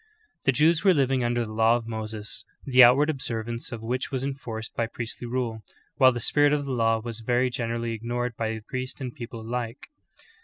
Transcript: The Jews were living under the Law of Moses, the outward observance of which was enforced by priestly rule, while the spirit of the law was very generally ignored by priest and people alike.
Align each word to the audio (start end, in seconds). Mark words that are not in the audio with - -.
The 0.45 0.51
Jews 0.51 0.83
were 0.83 0.95
living 0.95 1.23
under 1.23 1.45
the 1.45 1.53
Law 1.53 1.75
of 1.75 1.85
Moses, 1.85 2.43
the 2.65 2.83
outward 2.83 3.07
observance 3.07 3.71
of 3.71 3.83
which 3.83 4.09
was 4.09 4.23
enforced 4.23 4.75
by 4.75 4.87
priestly 4.87 5.27
rule, 5.27 5.61
while 5.97 6.11
the 6.11 6.19
spirit 6.19 6.53
of 6.53 6.65
the 6.65 6.71
law 6.73 6.97
was 6.99 7.19
very 7.19 7.51
generally 7.51 7.91
ignored 7.93 8.35
by 8.35 8.59
priest 8.67 8.99
and 8.99 9.13
people 9.13 9.41
alike. 9.41 9.91